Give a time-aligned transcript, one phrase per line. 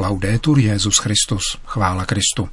[0.00, 2.48] Laudetur Jezus Christus, chvála Kristu.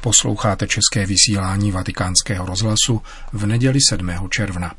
[0.00, 4.10] Posloucháte české vysílání Vatikánského rozhlasu v neděli 7.
[4.30, 4.74] června.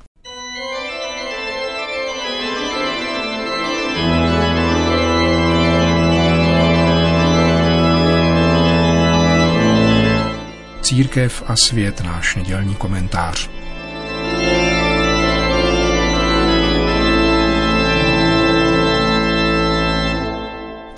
[10.82, 13.61] Církev a svět náš nedělní komentář.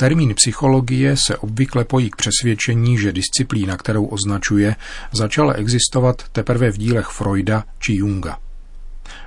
[0.04, 4.76] Termín psychologie se obvykle pojí k přesvědčení, že disciplína, kterou označuje,
[5.12, 8.38] začala existovat teprve v dílech Freuda či Junga.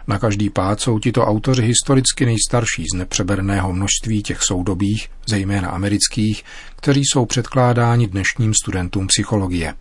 [0.07, 6.45] Na každý pád jsou tito autoři historicky nejstarší z nepřeberného množství těch soudobých, zejména amerických,
[6.77, 9.75] kteří jsou předkládáni dnešním studentům psychologie.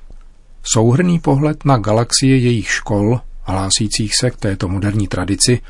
[0.73, 5.61] Souhrný pohled na galaxie jejich škol, hlásících se k této moderní tradici,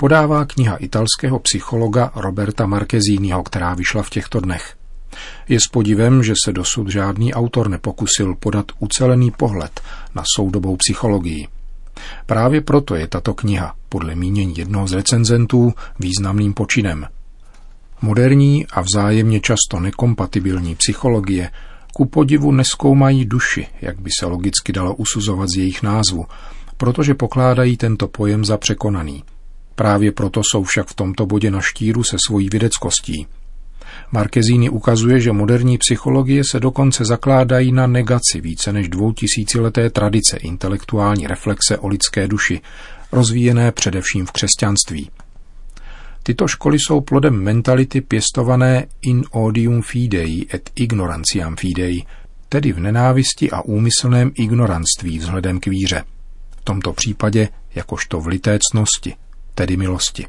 [0.00, 4.76] podává kniha italského psychologa Roberta Marquezínyho, která vyšla v těchto dnech.
[5.48, 9.80] Je s podivem, že se dosud žádný autor nepokusil podat ucelený pohled
[10.14, 11.48] na soudobou psychologii.
[12.26, 17.06] Právě proto je tato kniha, podle mínění jednoho z recenzentů, významným počinem.
[18.02, 21.50] Moderní a vzájemně často nekompatibilní psychologie
[21.94, 26.26] ku podivu neskoumají duši, jak by se logicky dalo usuzovat z jejich názvu,
[26.76, 29.22] protože pokládají tento pojem za překonaný.
[29.80, 33.26] Právě proto jsou však v tomto bodě na štíru se svojí vědeckostí.
[34.12, 41.26] Markezíny ukazuje, že moderní psychologie se dokonce zakládají na negaci více než dvoutisícileté tradice intelektuální
[41.26, 42.60] reflexe o lidské duši,
[43.12, 45.10] rozvíjené především v křesťanství.
[46.22, 52.02] Tyto školy jsou plodem mentality pěstované in odium fidei et ignorantiam fidei,
[52.48, 56.04] tedy v nenávisti a úmyslném ignoranství vzhledem k víře.
[56.50, 59.14] V tomto případě jakožto v litécnosti,
[59.60, 60.26] tedy milosti.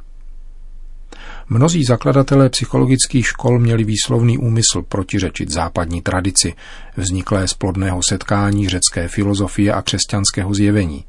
[1.49, 6.53] Mnozí zakladatelé psychologických škol měli výslovný úmysl protiřečit západní tradici,
[6.97, 11.05] vzniklé z plodného setkání řecké filozofie a křesťanského zjevení.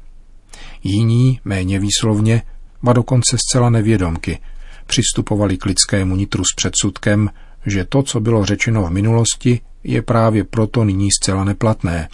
[0.83, 2.41] Jiní, méně výslovně,
[2.83, 4.39] ba dokonce zcela nevědomky,
[4.87, 7.29] přistupovali k lidskému nitru s předsudkem,
[7.65, 12.09] že to, co bylo řečeno v minulosti, je právě proto nyní zcela neplatné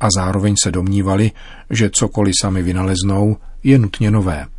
[0.00, 1.30] a zároveň se domnívali,
[1.70, 4.53] že cokoliv sami vynaleznou, je nutně nové.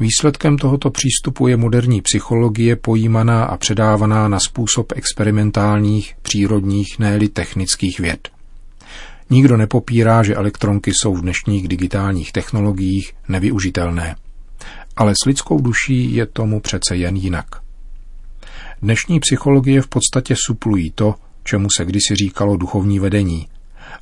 [0.00, 8.00] Výsledkem tohoto přístupu je moderní psychologie pojímaná a předávaná na způsob experimentálních, přírodních, ne technických
[8.00, 8.28] věd.
[9.30, 14.16] Nikdo nepopírá, že elektronky jsou v dnešních digitálních technologiích nevyužitelné.
[14.96, 17.46] Ale s lidskou duší je tomu přece jen jinak.
[18.82, 23.48] Dnešní psychologie v podstatě suplují to, čemu se kdysi říkalo duchovní vedení,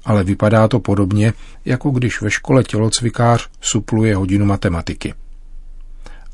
[0.04, 1.32] ale vypadá to podobně,
[1.64, 5.14] jako když ve škole tělocvikář supluje hodinu matematiky.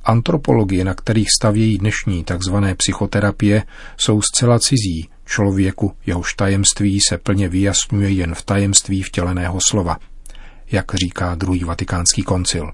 [0.09, 2.55] Antropologie, na kterých stavějí dnešní tzv.
[2.77, 3.63] psychoterapie,
[3.97, 9.99] jsou zcela cizí člověku, jehož tajemství se plně vyjasňuje jen v tajemství vtěleného slova,
[10.73, 12.73] jak říká druhý vatikánský koncil.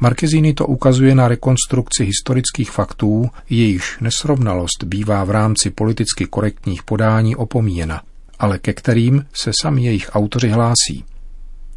[0.00, 7.36] Markezíny to ukazuje na rekonstrukci historických faktů, jejichž nesrovnalost bývá v rámci politicky korektních podání
[7.36, 8.02] opomíjena,
[8.38, 11.04] ale ke kterým se sami jejich autoři hlásí.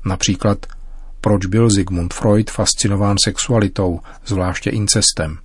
[0.05, 0.65] Například
[1.29, 5.37] proč byl Sigmund Freud fascinován sexualitou, zvláště incestem.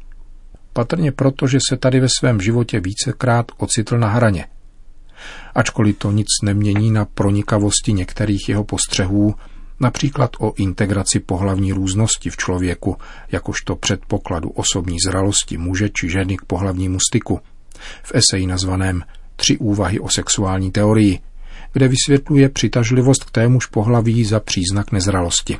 [0.72, 4.46] Patrně proto, že se tady ve svém životě vícekrát ocitl na hraně.
[5.54, 9.34] Ačkoliv to nic nemění na pronikavosti některých jeho postřehů,
[9.80, 12.96] například o integraci pohlavní různosti v člověku,
[13.32, 17.40] jakožto předpokladu osobní zralosti muže či ženy k pohlavnímu styku,
[18.02, 19.02] v eseji nazvaném
[19.36, 21.20] Tři úvahy o sexuální teorii,
[21.72, 25.58] kde vysvětluje přitažlivost k témuž pohlaví za příznak nezralosti.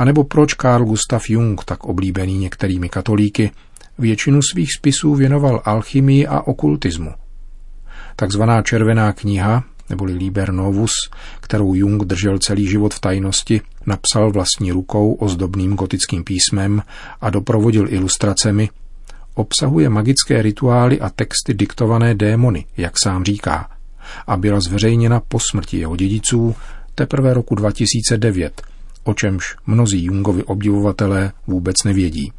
[0.00, 3.50] A nebo proč Carl Gustav Jung, tak oblíbený některými katolíky,
[3.98, 7.10] většinu svých spisů věnoval alchymii a okultismu.
[8.16, 10.90] Takzvaná červená kniha, neboli Liber Novus,
[11.40, 16.82] kterou Jung držel celý život v tajnosti, napsal vlastní rukou ozdobným gotickým písmem
[17.20, 18.68] a doprovodil ilustracemi,
[19.34, 23.70] obsahuje magické rituály a texty diktované démony, jak sám říká,
[24.26, 26.54] a byla zveřejněna po smrti jeho dědiců
[26.94, 28.62] teprve roku 2009,
[29.04, 32.32] o čemž mnozí Jungovi obdivovatelé vůbec nevědí.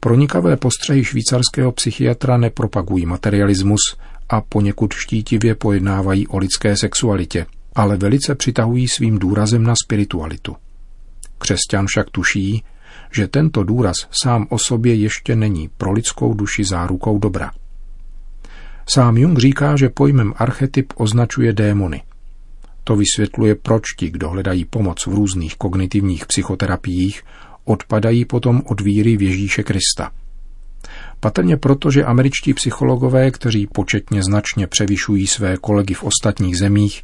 [0.00, 3.80] Pronikavé postřehy švýcarského psychiatra nepropagují materialismus
[4.28, 10.56] a poněkud štítivě pojednávají o lidské sexualitě, ale velice přitahují svým důrazem na spiritualitu.
[11.38, 12.64] Křesťan však tuší,
[13.12, 17.50] že tento důraz sám o sobě ještě není pro lidskou duši zárukou dobra.
[18.94, 22.02] Sám Jung říká, že pojmem archetyp označuje démony.
[22.88, 27.22] To vysvětluje, proč ti, kdo hledají pomoc v různých kognitivních psychoterapiích,
[27.64, 30.10] odpadají potom od víry v Ježíše Krista.
[31.20, 37.02] Patrně proto, že američtí psychologové, kteří početně značně převyšují své kolegy v ostatních zemích,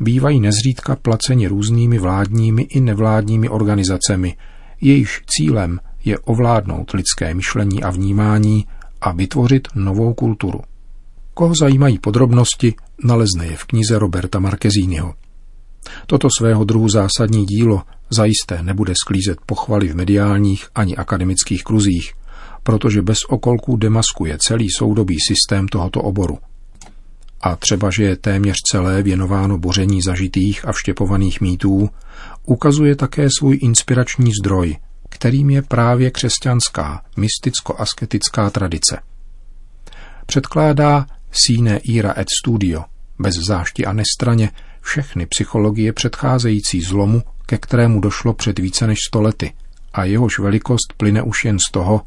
[0.00, 4.36] bývají nezřídka placeni různými vládními i nevládními organizacemi,
[4.80, 8.66] jejichž cílem je ovládnout lidské myšlení a vnímání
[9.00, 10.60] a vytvořit novou kulturu.
[11.34, 15.14] Koho zajímají podrobnosti, nalezne je v knize Roberta Markezínyho.
[16.06, 22.12] Toto svého druhu zásadní dílo zajisté nebude sklízet pochvaly v mediálních ani akademických kruzích,
[22.62, 26.38] protože bez okolků demaskuje celý soudobý systém tohoto oboru.
[27.40, 31.90] A třeba, že je téměř celé věnováno boření zažitých a vštěpovaných mýtů,
[32.46, 34.76] ukazuje také svůj inspirační zdroj,
[35.08, 38.98] kterým je právě křesťanská, mysticko-asketická tradice.
[40.26, 42.84] Předkládá Sine Ira et Studio,
[43.18, 44.50] bez zášti a nestraně,
[44.84, 49.52] všechny psychologie předcházející zlomu, ke kterému došlo před více než stolety,
[49.92, 52.02] a jehož velikost plyne už jen z toho,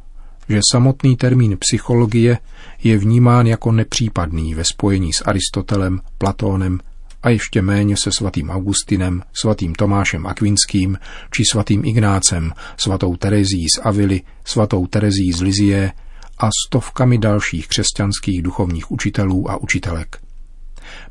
[0.50, 2.38] že samotný termín psychologie
[2.83, 6.79] je vnímán jako nepřípadný ve spojení s Aristotelem, Platónem
[7.24, 10.97] a ještě méně se svatým Augustinem, svatým Tomášem Akvinským
[11.31, 15.91] či svatým Ignácem, svatou Terezí z Avily, svatou Terezí z Lizie
[16.38, 20.26] a stovkami dalších křesťanských duchovních učitelů a učitelek.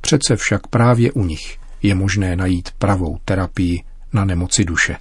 [0.00, 3.82] Přece však právě u nich je možné najít pravou terapii
[4.12, 4.96] na nemoci duše.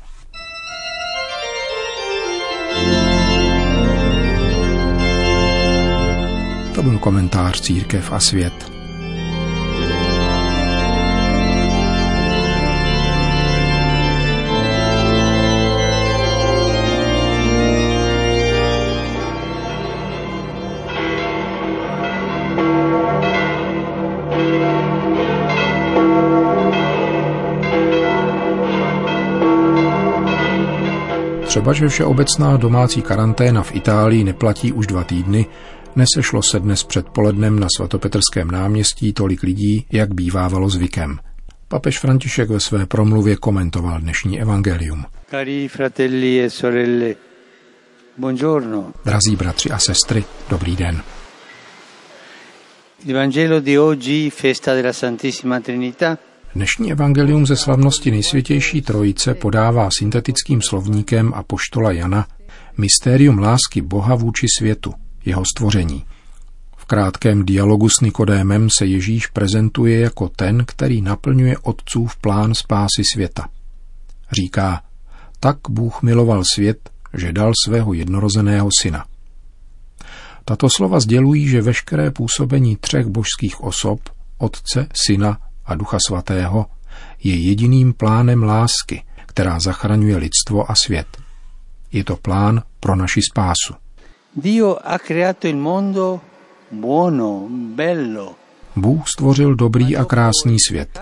[6.76, 8.75] To byl komentář Církev a svět.
[31.56, 35.46] Třeba, že všeobecná domácí karanténa v Itálii neplatí už dva týdny,
[35.96, 41.20] nesešlo se dnes předpolednem na svatopetrském náměstí tolik lidí, jak bývávalo zvykem.
[41.68, 45.06] Papež František ve své promluvě komentoval dnešní evangelium.
[45.30, 47.16] Cari fratelli e sorelle,
[48.18, 48.92] buongiorno.
[49.06, 51.02] Drazí bratři a sestry, dobrý den.
[53.06, 56.18] Il Vangelo di oggi, festa della Santissima Trinità,
[56.56, 62.28] Dnešní evangelium ze slavnosti nejsvětější trojice podává syntetickým slovníkem a poštola Jana
[62.78, 64.94] mystérium lásky Boha vůči světu,
[65.26, 66.06] jeho stvoření.
[66.78, 73.04] V krátkém dialogu s Nikodémem se Ježíš prezentuje jako ten, který naplňuje otcův plán spásy
[73.14, 73.50] světa.
[74.32, 74.82] Říká,
[75.40, 79.06] tak Bůh miloval svět, že dal svého jednorozeného syna.
[80.46, 84.00] Tato slova sdělují, že veškeré působení třech božských osob,
[84.38, 86.66] Otce, Syna a Ducha Svatého,
[87.24, 91.08] je jediným plánem lásky, která zachraňuje lidstvo a svět.
[91.92, 93.74] Je to plán pro naši spásu.
[94.36, 96.20] Dio ha creato il mondo
[96.72, 98.36] buono, bello.
[98.76, 101.00] Bůh stvořil dobrý a krásný svět,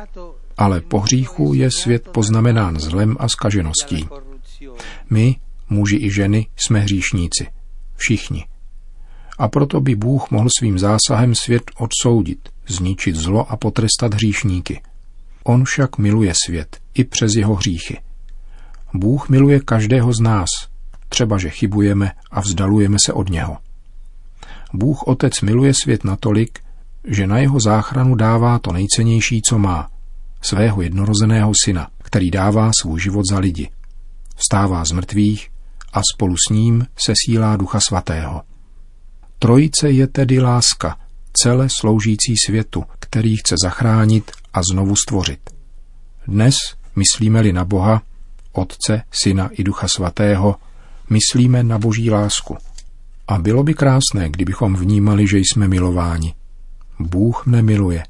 [0.57, 4.07] ale po hříchu je svět poznamenán zlem a skažeností.
[5.09, 5.35] My,
[5.69, 7.47] muži i ženy, jsme hříšníci.
[7.95, 8.45] Všichni.
[9.43, 14.81] A proto by Bůh mohl svým zásahem svět odsoudit, zničit zlo a potrestat hříšníky.
[15.43, 17.99] On však miluje svět i přes jeho hříchy.
[18.93, 20.47] Bůh miluje každého z nás,
[21.09, 23.57] třeba že chybujeme a vzdalujeme se od něho.
[24.73, 26.59] Bůh Otec miluje svět natolik,
[27.07, 29.89] že na jeho záchranu dává to nejcennější, co má,
[30.41, 33.69] svého jednorozeného syna, který dává svůj život za lidi.
[34.35, 35.49] Vstává z mrtvých
[35.93, 38.41] a spolu s ním se sílá Ducha Svatého.
[39.43, 40.97] Trojice je tedy láska,
[41.33, 45.39] celé sloužící světu, který chce zachránit a znovu stvořit.
[46.27, 46.55] Dnes,
[46.95, 48.01] myslíme-li na Boha,
[48.51, 50.55] Otce, Syna i Ducha Svatého,
[51.09, 52.57] myslíme na Boží lásku.
[53.27, 56.33] A bylo by krásné, kdybychom vnímali, že jsme milováni.
[56.99, 58.03] Bůh mne miluje.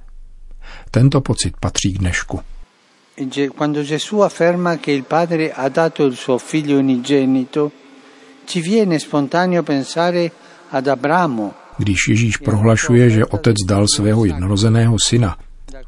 [0.92, 2.40] Tento pocit patří k dnešku.
[3.58, 7.72] Quando Gesù afferma che il Padre ha dato il suo figlio unigenito,
[8.46, 10.32] ci viene spontaneo pensare
[11.78, 15.38] když Ježíš prohlašuje, že otec dal svého jednorozeného syna,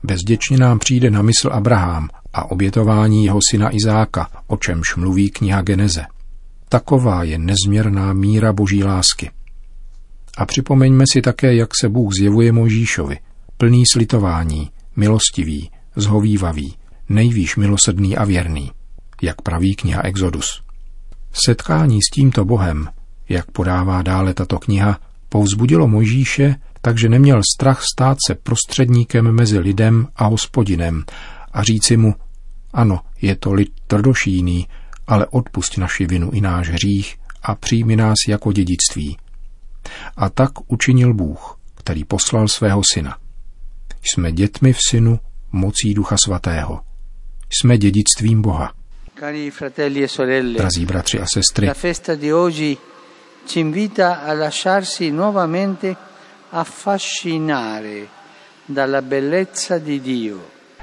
[0.04, 5.62] bezděčně nám přijde na mysl Abraham a obětování jeho syna Izáka, o čemž mluví kniha
[5.62, 6.06] Geneze.
[6.70, 9.32] Taková je nezměrná míra boží lásky.
[10.38, 13.20] A připomeňme si také, jak se Bůh zjevuje Možíšovi,
[13.58, 16.76] plný slitování, milostivý, zhovývavý,
[17.10, 18.72] nejvýš milosrdný a věrný,
[19.22, 20.62] jak praví kniha Exodus.
[21.46, 22.88] Setkání s tímto Bohem,
[23.30, 30.08] jak podává dále tato kniha, povzbudilo Mojžíše, takže neměl strach stát se prostředníkem mezi lidem
[30.16, 31.04] a hospodinem
[31.52, 32.16] a říci mu,
[32.74, 34.68] ano, je to lid trdošíný,
[35.08, 39.18] ale odpust naši vinu i náš hřích a přijmi nás jako dědictví.
[40.18, 43.18] A tak učinil Bůh, který poslal svého syna.
[44.02, 45.20] Jsme dětmi v synu
[45.52, 46.82] mocí Ducha Svatého.
[47.50, 48.74] Jsme dědictvím Boha.
[50.04, 51.68] E sorelle, Drazí bratři a sestry,
[53.46, 55.96] ci invita a lasciarsi nuovamente
[56.50, 58.08] affascinare
[58.66, 60.40] dalla bellezza di Dio.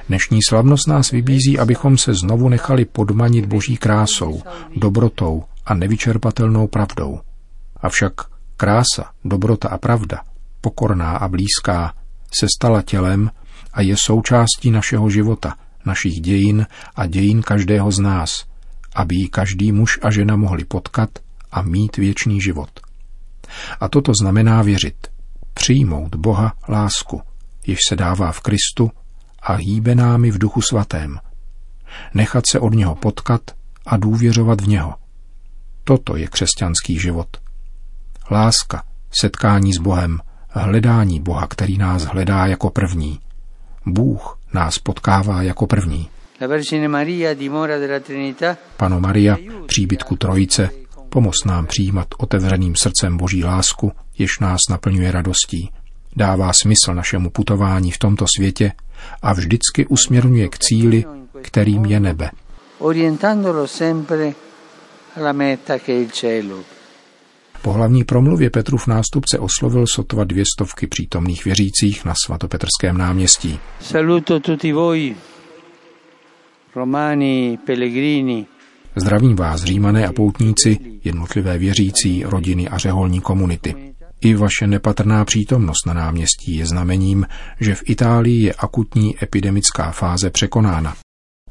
[0.08, 4.42] dnešní slavnost nás vybízí, abychom se znovu nechali podmanit boží krásou,
[4.76, 7.20] dobrotou a nevyčerpatelnou pravdou.
[7.80, 8.12] Avšak
[8.56, 10.22] krása, dobrota a pravda,
[10.60, 11.94] pokorná a blízká,
[12.40, 13.30] se stala tělem
[13.72, 15.54] a je součástí našeho života,
[15.86, 16.66] našich dějin
[16.96, 18.44] a dějin každého z nás,
[18.94, 21.10] aby ji každý muž a žena mohli potkat
[21.52, 22.70] a mít věčný život.
[23.80, 24.96] A toto znamená věřit,
[25.54, 27.22] přijmout Boha lásku,
[27.66, 28.90] jež se dává v Kristu
[29.42, 31.18] a hýbe námi v duchu svatém.
[32.14, 33.40] Nechat se od něho potkat
[33.86, 34.94] a důvěřovat v něho.
[35.84, 37.28] Toto je křesťanský život.
[38.30, 38.82] Láska,
[39.20, 40.18] setkání s Bohem,
[40.48, 43.20] hledání Boha, který nás hledá jako první.
[43.86, 46.08] Bůh nás potkává jako první.
[48.76, 50.70] Pano Maria, příbytku Trojice,
[51.12, 55.70] pomoz nám přijímat otevřeným srdcem Boží lásku, jež nás naplňuje radostí,
[56.16, 58.72] dává smysl našemu putování v tomto světě
[59.22, 61.04] a vždycky usměrňuje k cíli,
[61.42, 62.30] kterým je nebe.
[67.62, 73.58] Po hlavní promluvě Petrův nástupce oslovil sotva dvě stovky přítomných věřících na svatopetrském náměstí.
[73.80, 75.16] Saluto tutti voi,
[76.74, 78.46] romani, pellegrini,
[78.96, 83.94] Zdravím vás, římané a poutníci, jednotlivé věřící, rodiny a řeholní komunity.
[84.20, 87.26] I vaše nepatrná přítomnost na náměstí je znamením,
[87.60, 90.96] že v Itálii je akutní epidemická fáze překonána.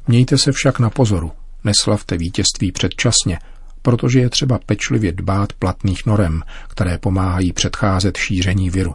[0.08, 1.32] Mějte se však na pozoru,
[1.64, 3.38] neslavte vítězství předčasně,
[3.82, 8.94] protože je třeba pečlivě dbát platných norem, které pomáhají předcházet šíření viru.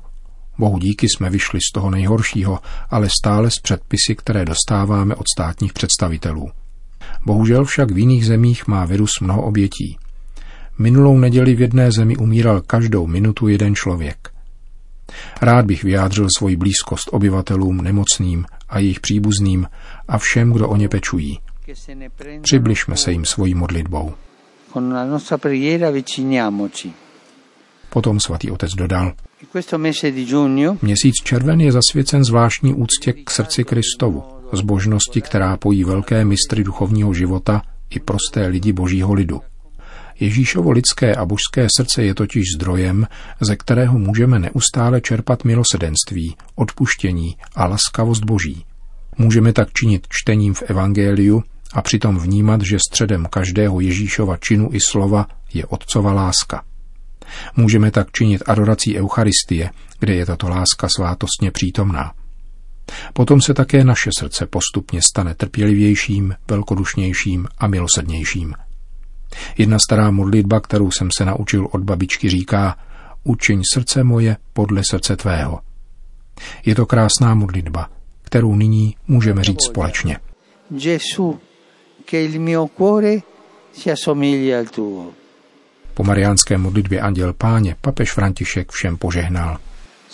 [0.57, 5.73] Bohu díky jsme vyšli z toho nejhoršího, ale stále s předpisy, které dostáváme od státních
[5.73, 6.51] představitelů.
[7.25, 9.97] Bohužel však v jiných zemích má virus mnoho obětí.
[10.77, 14.29] Minulou neděli v jedné zemi umíral každou minutu jeden člověk.
[15.41, 19.67] Rád bych vyjádřil svoji blízkost obyvatelům nemocným a jejich příbuzným
[20.07, 21.39] a všem, kdo o ně pečují.
[22.41, 24.13] Přibližme se jim svojí modlitbou.
[27.89, 29.13] Potom svatý otec dodal,
[30.81, 34.23] měsíc červen je zasvěcen zvláštní úctě k srdci Kristovu,
[34.53, 39.41] zbožnosti, která pojí velké mistry duchovního života i prosté lidi božího lidu.
[40.19, 43.07] Ježíšovo lidské a božské srdce je totiž zdrojem,
[43.41, 48.65] ze kterého můžeme neustále čerpat milosedenství, odpuštění a laskavost boží.
[49.17, 54.79] Můžeme tak činit čtením v Evangeliu a přitom vnímat, že středem každého Ježíšova činu i
[54.79, 56.63] slova je otcova láska.
[57.55, 62.13] Můžeme tak činit adorací Eucharistie, kde je tato láska svátostně přítomná.
[63.13, 68.53] Potom se také naše srdce postupně stane trpělivějším, velkodušnějším a milosrdnějším.
[69.57, 72.77] Jedna stará modlitba, kterou jsem se naučil od babičky, říká
[73.23, 75.59] Učiň srdce moje podle srdce tvého.
[76.65, 77.89] Je to krásná modlitba,
[78.23, 80.17] kterou nyní můžeme říct společně.
[80.69, 81.39] Gesù,
[82.05, 83.17] che il mio cuore
[83.73, 85.11] si assomigli al tuo.
[85.93, 89.57] Po mariánské modlitbě Anděl Páně papež František všem požehnal.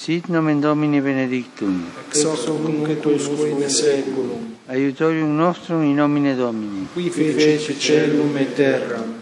[0.03, 1.85] Sit nomen Domini benedictum.
[2.09, 6.87] ex hoc nunc et usque in seculum, Aiutorium nostrum in nomine Domini.
[6.93, 9.21] qui fece celum et terram,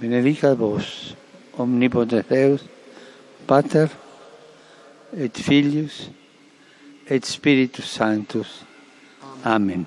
[0.00, 1.14] Benedicat vos,
[1.56, 2.60] omnipotens Deus,
[3.46, 3.88] Pater,
[5.16, 6.10] et Filius,
[7.06, 8.64] et Spiritus Sanctus.
[9.44, 9.86] Amen.